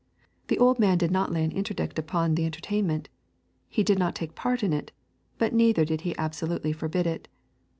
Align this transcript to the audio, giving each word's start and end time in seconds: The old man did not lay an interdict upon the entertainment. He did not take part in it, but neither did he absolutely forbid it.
The 0.47 0.57
old 0.57 0.79
man 0.79 0.97
did 0.97 1.11
not 1.11 1.31
lay 1.31 1.43
an 1.45 1.51
interdict 1.51 1.99
upon 1.99 2.33
the 2.33 2.47
entertainment. 2.47 3.07
He 3.69 3.83
did 3.83 3.99
not 3.99 4.15
take 4.15 4.33
part 4.33 4.63
in 4.63 4.73
it, 4.73 4.91
but 5.37 5.53
neither 5.53 5.85
did 5.85 6.01
he 6.01 6.17
absolutely 6.17 6.73
forbid 6.73 7.05
it. 7.05 7.27